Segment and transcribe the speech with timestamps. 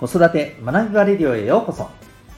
[0.00, 1.90] 子育て学びバレディオへようこそ。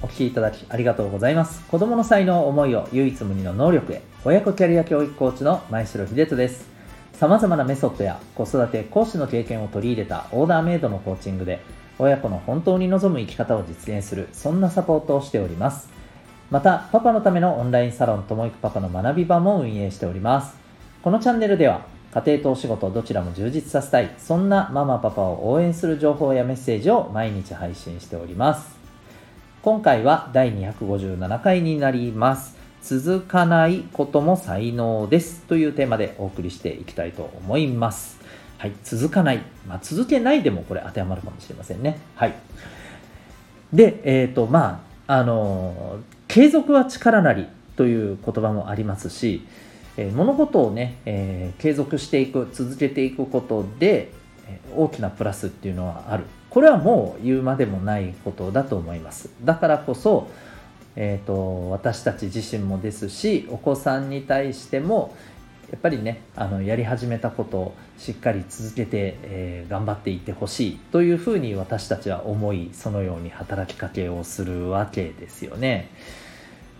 [0.03, 1.63] お聞きいただきありがとうございます。
[1.67, 4.03] 子供の才能思いを唯一無二の能力へ。
[4.25, 6.69] 親子キャリア教育コーチの前城秀人です。
[7.13, 11.61] 様々なメソッドや子育て講師の経験を取り入れたオーダーメイドのコーチングで
[12.01, 15.89] 親子の本当に望む生き方を実現するそんなサポートをしております。
[16.51, 20.57] またパパのためのオンラインサロンともいくパパの学び場も運営しております。
[21.05, 24.15] このチャンネルでは家庭とお仕事どちらも充実させたい。
[24.19, 28.77] そんなママパパを応援する情報やメッセージを毎日配信しております。
[29.63, 32.55] 今回は第257回になります。
[32.83, 35.41] 続かないことも才能です。
[35.49, 38.21] というテーマでお送りしていきたいと思います。
[38.59, 41.99] はい、続かない、まあ、続けないでもこれ当てはまるかもしれませんね。
[42.15, 42.35] はい。
[43.73, 45.99] でえっ、ー、とまああの
[46.29, 49.47] 継続は力なりという言葉もありますし
[49.97, 54.13] え物事をね、えー、継続していく続けていくことで、
[54.49, 56.25] え大きなプラスっていうのはある。
[56.51, 59.31] これはもう言うまでもないことだと思います。
[59.43, 60.29] だからこそ、
[60.97, 65.17] えーと、私たち自身もですしお子さんに対しても
[65.71, 70.77] やっぱりねあのやり始めたことをしっかり続けて、えー、頑張っていってほしい。
[70.93, 75.89] というふうに私たちは思いそのように働きかけをするわけですよね、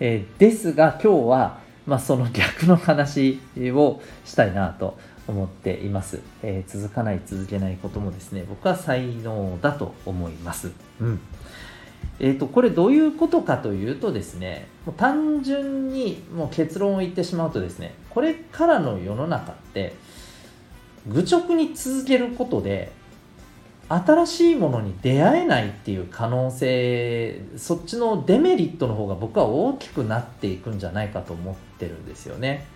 [0.01, 11.21] えー、ですが今日はまあ、その逆の話をしたいなと思っています、えー、続かない続けないこともですね僕は才能だと思います、うん。
[12.21, 19.95] えーと、これどういうことかというとですねもう単純にもう結論を言ってしまうとですねこれからの世の中って
[21.09, 22.93] 愚直に続けることで
[23.95, 32.67] 新しいものに出会えないっていう可能性そっちのデメリットの方が僕は大きくなっていくんじゃないかと思ってるんですよね。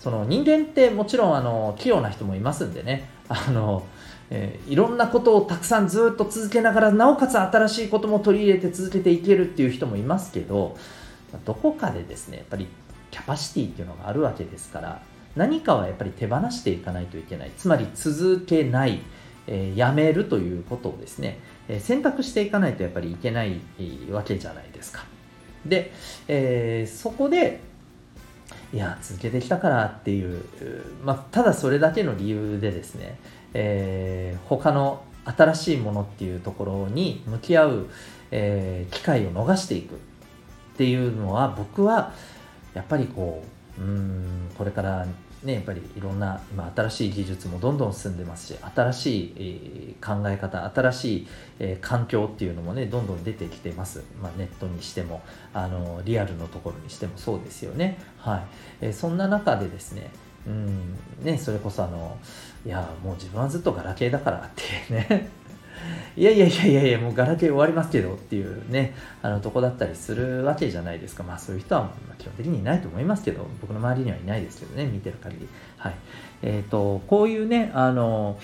[0.00, 3.08] その人間ってもちろんあの器用な人もいますんでね。
[3.28, 3.84] あの、
[4.30, 10.76] えー、いろんなことをたくさんずっと続けながらなおかつ新しいことも取り入れて続けていけるっていう人もいますけど
[11.44, 12.66] どこかでですねやっぱり
[13.10, 15.00] キャパシティっていうのがあるわけですから
[15.36, 17.50] 何かはやっぱり手放していかないといけない。
[17.56, 19.00] つまり続けない。
[19.46, 21.38] えー、やめるということをですね、
[21.68, 23.60] えー、選択していかないとやっぱりいけない
[24.10, 25.04] わけじゃないですか。
[25.66, 25.92] で、
[26.28, 27.60] えー、そこで、
[28.72, 30.44] いや、続けてきたからっていう、
[31.04, 33.18] まあ、ただそれだけの理由でですね、
[33.54, 37.86] えー、他の新しいものっていうところに向き合う、
[38.30, 39.98] えー、機会を逃していくっ
[40.76, 42.12] ていうのは僕は
[42.74, 43.44] やっぱりこ
[43.78, 45.06] ううんこれから
[45.42, 51.26] ね、やっぱりいろんな今新しい技術もどんどん進んでますし新しい、考え方新しい、
[51.58, 57.98] え、環境っていうのもねどんどん出てきてます、まあ、ネットにしてもあのリアルのところにしてもそうですよね。
[58.18, 58.42] はい、
[58.82, 60.10] え、そんな中でですね
[60.46, 62.16] うんねそれこそあの
[62.64, 65.41] いやもう自分はずっとガラケーだからってね。
[66.16, 71.22] いやいやいやいやいや、もうガラケー終わりますけどっていうね、あのとこだったりするわけじゃないですか。
[71.22, 75.48] まあそういう人は基本的にいないと思いますけど、僕の周りにはいないですけどね、見てる限り。
[75.78, 75.94] はい。
[76.42, 78.38] えっ、ー、と、こういうね、あの、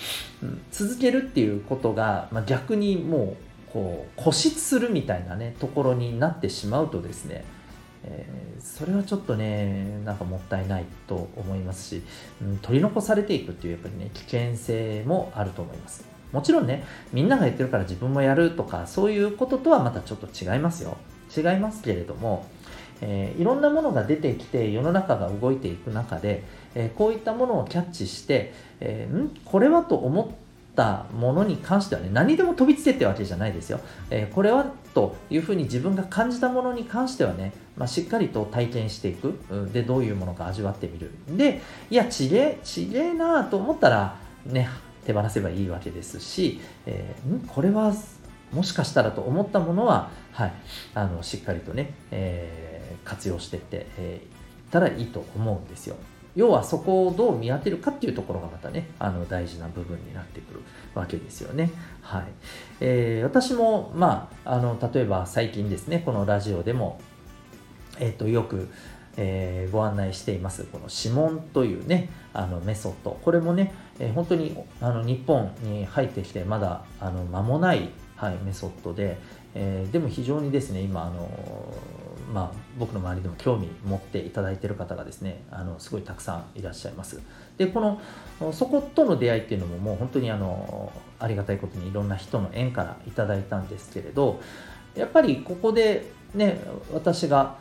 [0.71, 3.37] 続けるっていうことが、まあ、逆にも
[3.69, 7.43] う、こう、固執するみたいなね、ところになってしまうとですね、
[8.03, 12.03] えー、それはちょっとねなんかもったいないと思いますし、
[12.41, 20.97] うん、取り残されていくっていうやっぱりね危険性もあると思いますもちろんね、みんなが言ってるから自分もやるとか、そういうこととはまたちょっと違いますよ。
[21.35, 22.45] 違いますけれども、
[23.01, 26.43] えー、いろんなものが出てきて世の中が動いていく中で、
[26.75, 29.29] えー、こういったものをキャッチして、えー、ん？
[29.45, 30.27] これはと思っ
[30.75, 33.79] たものに関してはね、何でも飛びつけってわけじゃないですよ。
[34.09, 39.39] えこれはというふうに自分が感じたものに関してはね、まあ、しっかりと体験していく。
[39.71, 41.11] で、どういうものか味わってみる。
[41.37, 44.15] で、いや、ちげえ、ちげえなと思ったら、
[44.45, 44.67] ね、
[45.09, 47.93] 手放せばいいわけですし、えー、これは
[48.53, 50.53] もしかしたらと思ったものは、はい、
[50.93, 55.95] あのしっかりとね、えー、活用していって、えー、たらいいと思うんですよ。
[56.35, 60.61] 要はそこをどう見当てるかっていうところがまたね、あの大事な部分になってくる
[60.93, 61.71] わけですよね。
[62.03, 62.23] はい。
[62.79, 67.01] えー、私も、まあ、あの、例えば最近ですね、このラジオでも、
[67.99, 68.69] えっ、ー、と、よく、
[69.17, 73.19] えー、ご案内しています、この指紋というね、あのメソッド。
[73.23, 79.17] これもね、え、本当にあの日本に入ってきてまだあの間もない、はい、メソッドで、
[79.55, 81.29] えー、でも非常にですね、今、あの
[82.33, 87.21] まあ、僕の周りでも興味持っていただいている方がですね、あのすごいたくさんいらっしゃいます。
[87.57, 87.99] で、この、
[88.53, 94.39] そことの出会いっていうのももう本当にあの、ありがたいことにいろんな人の縁からいただいたんですけれど、
[94.95, 96.61] やっぱりここでね、
[96.93, 97.57] 私が、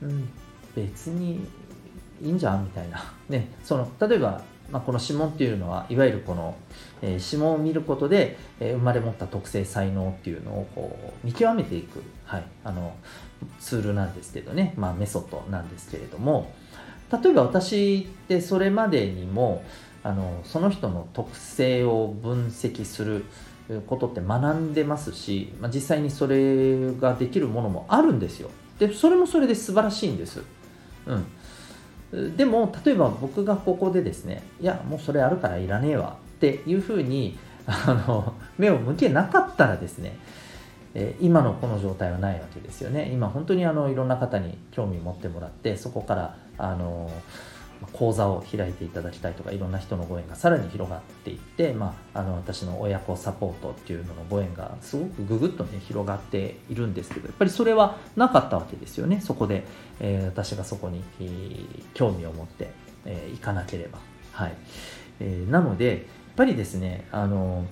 [0.00, 0.28] うん、
[0.74, 1.46] 別に
[2.22, 4.42] いいんじゃんみたいな、ね、その例えば
[4.72, 6.56] まあ、この指紋っていうのはいわゆるこの、
[7.02, 12.96] えー、指紋を見ることで、えー、生まれ持った特性才能っていうのをこう見極めていく、はい、あの
[13.60, 16.52] ツールなんですけどね、まあ、メソッドなんですけれども。
[17.12, 19.62] 例えば私ってそれまでにも
[20.02, 23.26] あのその人の特性を分析する
[23.86, 28.50] ことって学んでますし、まあ、実際にそれができるものもあるんですよ。
[28.78, 30.42] でそれもそれで素晴らしいんです、
[31.06, 31.26] うん、
[32.12, 40.18] でも例えば僕がここでですねいやもうそれあるからいらねえわっていうふうにあの目を向けなかったらですね
[40.94, 43.10] え今のこの状態はないわけですよね。
[43.12, 47.10] 今本当にあのいろんな方に興味を持ってもらってそこからあの
[47.92, 59.20] 講座を開いていただきたいとかいろんな人のご縁がさらに広がっていって、まあ、あの私の親子サポートっていうののご縁がすごくぐぐっとね広がっているんですけどやっぱりそれはなかったわけですよね。
[59.20, 59.64] そこで、
[60.00, 62.70] えー、私がそこに、えー、興味を持って、
[63.04, 63.98] えー、いかなければ。
[64.32, 64.54] はい、
[65.20, 65.98] えー、なのでやっ
[66.36, 67.66] ぱりですねあの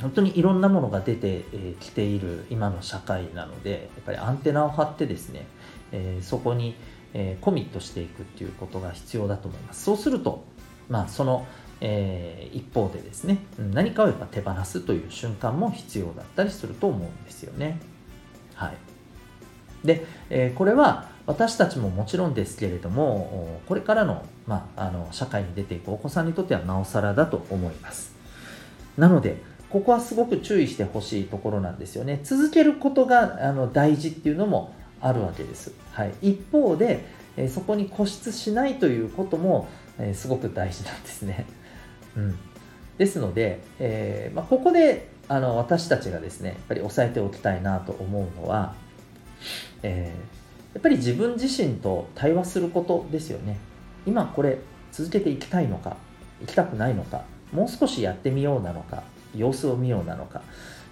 [0.00, 1.44] 本当にいろんなものが出て
[1.80, 5.46] きている今の社会なのでやっぱりアンテナを張ってですね、
[5.92, 6.76] えー、そこに、
[7.14, 9.84] えー、コミットしていくっていうことが必要だと思います。
[9.84, 10.44] そうすると、
[10.88, 11.46] まあ、その、
[11.80, 17.80] えー、一方でですね何かをやっぱ手放すという瞬間も必要だったりすると思うんですよね。
[18.54, 18.76] はい。
[19.84, 28.14] で、えこれは私たちももちろんですけれどもこれからの,、まあ、あの社会に出ていくお子さんにとってはなおさらだと思います。
[28.96, 32.20] なのでここはすごく注意してほしいところなんですよね。
[32.24, 35.72] 続けることがあの大事っていうのもあるわけです。
[35.92, 37.04] はい、一方で、
[37.36, 39.68] えそこに固執しないということも、
[39.98, 41.46] えすごく大事なんですね。
[42.16, 42.38] うん、
[42.98, 48.74] ですので、えー、まあ、ここであの私たちがですねやっぱり押さえておきたいなと思うのは、
[49.82, 53.58] えー、やっぱり自分自身と対話することですよね。
[54.06, 54.58] 今これ
[54.90, 55.96] 続けていきたいのか
[56.40, 59.02] 行きたくないのかもう少しやってみようなのか
[59.34, 60.40] 様子を見ようなのか、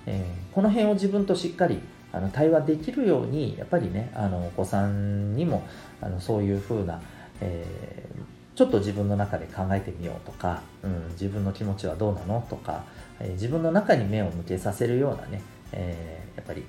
[0.05, 1.81] えー、この辺を自分としっかり
[2.16, 5.66] あの対話できるようにやっぱりねあのお子さんにも
[6.00, 7.02] あのそういう風な、
[7.42, 12.84] えー、ちょっと自分の中で考えてみようとか、うん、自分の気持ちはどうなのとか、
[13.20, 15.42] えー、自分の中に目を向けさせるようなね、
[15.72, 16.64] えー、やっぱり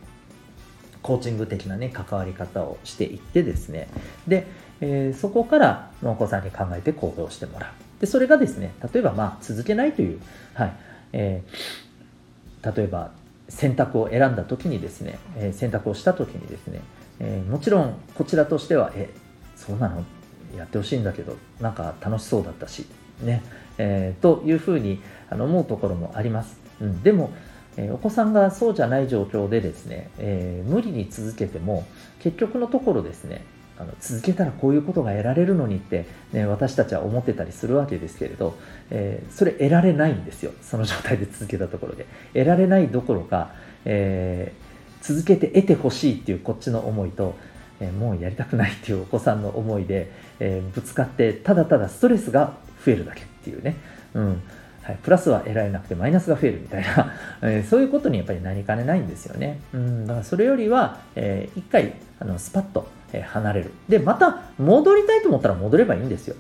[1.02, 3.88] コーチング的なね関わり方をしていってですね。
[4.28, 4.48] で、
[4.82, 8.02] えそこからお子さんに考えて行動してもらう。
[8.02, 10.20] でそれがですね例えばまあ続けないという、
[10.54, 10.74] はい
[11.14, 13.12] えー、例えば
[13.50, 16.82] 選択を選んだ時にですね、え、選択をした時にですね、
[17.20, 19.10] え、もちろんこちらとしてはえ
[19.56, 20.04] そうなの？
[20.56, 22.86] やってほしいんだけどなんか楽しそうだったし
[23.22, 23.44] ね、
[23.78, 27.32] えー、というふうにあの思うところもあります、うん、でも、
[27.76, 31.86] えお子さんがそうじゃない状況でですね、え無理に続けても
[32.20, 33.44] 結局のところですね
[33.80, 38.58] あの続けたらこういうことが得られるのにって、ね、私たちは思ってたりするわけですけれど、
[38.90, 40.52] えー、それ得られないんですよ。
[40.62, 42.06] その状態で続けたところで。
[42.34, 43.52] 得られないどころか、
[43.86, 47.36] えー、続けて得てほしいっていうこっちの思いと、
[47.80, 53.76] えー、もうやりたくないっていうお子さんの思いで、えぶつかってただただストレスが増えるだけっていうね、
[54.14, 54.42] うん。
[54.88, 57.12] はい、プラスは得られなくてマイナスが増えるみたいな、
[57.44, 62.88] えそういうことにやっぱりなりかねないんですよね、うん、だからそれよりは、えー、一回あのスパッと
[63.22, 63.72] 離れる。
[63.88, 66.36] で、また戻りたいと思ったら戻ればいいんですよ。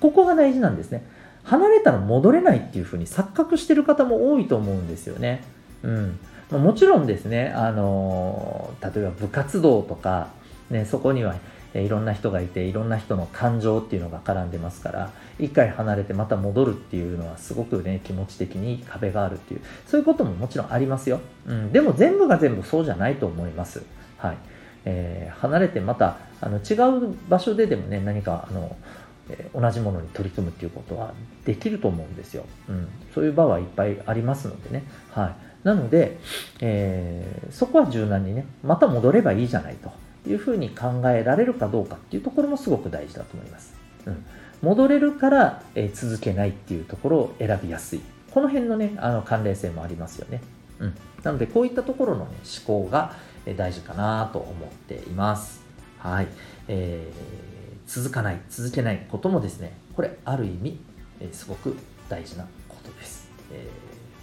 [0.00, 1.04] ここが大事なんですね。
[1.44, 5.42] 離れたら戻れないっていうふうに錯覚してる方も多いと思うんですよね。
[5.82, 6.18] うん。
[6.50, 10.28] もちろんですね、あの例えば部活動とか、
[10.68, 11.36] ね、そこには
[11.74, 23.84] いろんな人がいていろんな人の感情っていうのが絡んでますから一回離れてまた戻るっていうのはすごくね気持ち的に壁があるっていうそういうことももちろんありますよ、うん、でも全部が全部そうじゃないと思います
[24.18, 24.36] はい
[24.84, 26.74] えー、離れてまたあの違
[27.08, 28.76] う場所ででもね何かあの、
[29.28, 36.18] えー、同じものに取り組むっていうことはできると思うんですよ、うん、そういう場はいっぱいありますのでね、はい、なので、
[36.60, 39.90] えー、そこは柔軟にねまた戻ればいいじゃないと
[40.28, 43.74] いうふうに考えられるかどうかっていうところもすごく大事だと思います、
[44.06, 44.24] うん、
[44.62, 48.00] 戻れるから、え続けないっていうところを選びやすい。
[48.30, 50.40] この辺のねあの関連性もありますよね、
[50.78, 53.14] うん、なのでこういったところの、ね、思考が
[53.56, 55.60] 大事かなと思っています。
[55.98, 56.28] はい。
[56.68, 60.80] えー、続かない、続けないこともですね、これ、ある意味、
[61.20, 61.76] えー、すごく
[62.08, 63.30] 大事なことです。
[63.52, 63.68] え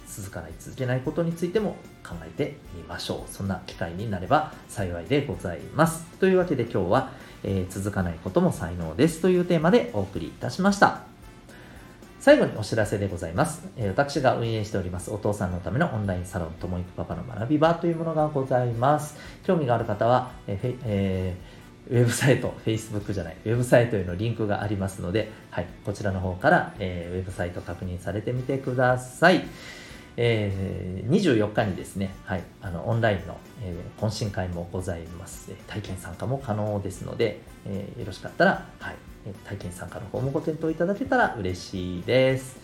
[0.06, 3.32] ー、続かない、続けないことについても考えてみましょう。
[3.32, 6.04] そんな機会になれば幸いでございます。
[6.18, 7.10] というわけで今日は、
[7.44, 11.07] えー、続かないことも才能ですというテーマでお送りいたしました。
[12.20, 13.62] 最後にお知らせでございます。
[13.88, 19.16] 私が運営しておりますお父さんのためのオンラインサロンともいくパパの学び場というものがございます。
[19.44, 21.36] 興味がある方は、ええ
[21.90, 29.46] ウェブサイト、Facebook じゃない、ウェブサイトへのリンクがありますので、はい、こちらの方から、えー、ウェブサイト確認されてみてください。
[30.20, 35.52] えー、24日にですね、はい、あのオンラインの、えー、懇親会もございます。
[35.66, 38.96] 体験参加も可能ですので、えー、よろしかったら、はい、
[39.44, 42.58] 体験参加の方もご検討いただけたら嬉しいです。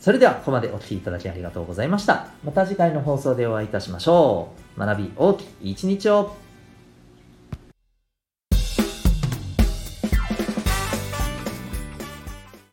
[0.00, 2.28] それでは、ここまでお聴きいただきありがとうございました。
[2.44, 4.80] また次回の放送でお会いいたしましょう。
[4.80, 6.36] 学び大きい一日を